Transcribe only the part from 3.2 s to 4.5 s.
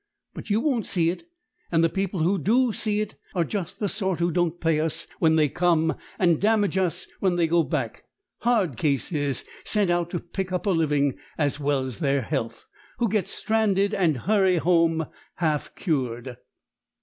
are just the sort who